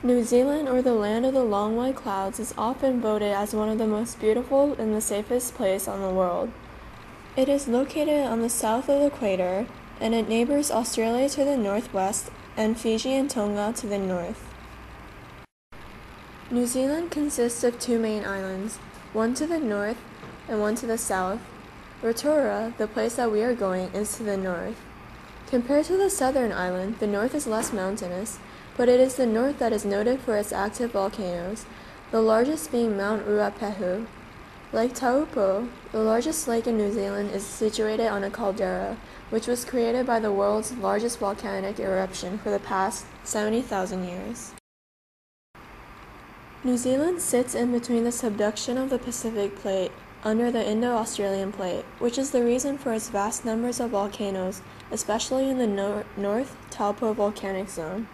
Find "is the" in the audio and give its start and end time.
29.00-29.24, 52.18-52.44